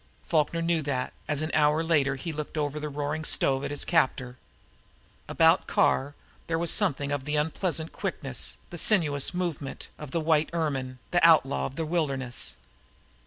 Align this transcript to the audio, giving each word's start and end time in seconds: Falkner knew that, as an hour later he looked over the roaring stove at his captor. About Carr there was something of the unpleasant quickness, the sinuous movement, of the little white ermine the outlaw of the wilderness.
Falkner 0.23 0.63
knew 0.63 0.81
that, 0.81 1.13
as 1.27 1.43
an 1.43 1.51
hour 1.53 1.83
later 1.83 2.15
he 2.15 2.33
looked 2.33 2.57
over 2.57 2.79
the 2.79 2.89
roaring 2.89 3.23
stove 3.23 3.63
at 3.63 3.69
his 3.69 3.85
captor. 3.85 4.35
About 5.27 5.67
Carr 5.67 6.15
there 6.47 6.57
was 6.57 6.71
something 6.71 7.11
of 7.11 7.25
the 7.25 7.35
unpleasant 7.35 7.91
quickness, 7.93 8.57
the 8.71 8.79
sinuous 8.79 9.31
movement, 9.31 9.89
of 9.99 10.09
the 10.09 10.17
little 10.17 10.25
white 10.27 10.49
ermine 10.53 10.97
the 11.11 11.23
outlaw 11.23 11.67
of 11.67 11.75
the 11.75 11.85
wilderness. 11.85 12.55